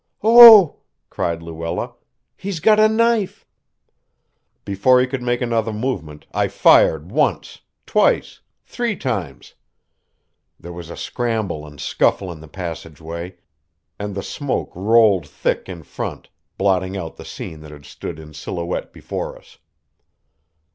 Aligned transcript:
"Oh!" 0.23 0.77
cried 1.11 1.43
Luella. 1.43 1.93
"He's 2.35 2.59
got 2.59 2.79
a 2.79 2.89
knife!" 2.89 3.45
Before 4.65 4.99
he 4.99 5.05
could 5.05 5.21
make 5.21 5.41
another 5.43 5.71
movement 5.71 6.25
I 6.33 6.47
fired 6.47 7.11
once, 7.11 7.59
twice, 7.85 8.39
three 8.65 8.95
times. 8.95 9.53
There 10.59 10.73
was 10.73 10.89
a 10.89 10.97
scramble 10.97 11.67
and 11.67 11.79
scuffle 11.79 12.31
in 12.31 12.39
the 12.39 12.47
passageway, 12.47 13.35
and 13.99 14.15
the 14.15 14.23
smoke 14.23 14.71
rolled 14.73 15.27
thick 15.27 15.69
in 15.69 15.83
front, 15.83 16.29
blotting 16.57 16.97
out 16.97 17.17
the 17.17 17.23
scene 17.23 17.59
that 17.59 17.69
had 17.69 17.85
stood 17.85 18.17
in 18.17 18.33
silhouette 18.33 18.91
before 18.91 19.37
us. 19.37 19.59